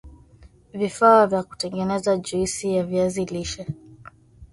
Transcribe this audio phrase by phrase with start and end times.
[0.73, 3.67] vifaa vya kutengeneza juisi ya viazi lishe